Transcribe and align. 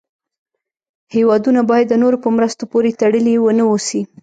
هېوادونه 1.15 1.61
باید 1.69 1.87
د 1.89 1.93
نورو 2.03 2.17
په 2.23 2.29
مرستو 2.37 2.63
پورې 2.71 2.97
تړلې 3.01 3.35
و 3.39 3.45
نه 3.57 3.63
اوسي. 3.71 4.01